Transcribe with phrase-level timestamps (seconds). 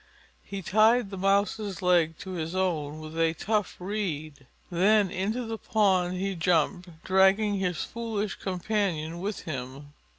[0.43, 4.47] He tied the Mouse's leg to his own with a tough reed.
[4.71, 9.93] Then into the pond he jumped, dragging his foolish companion with him.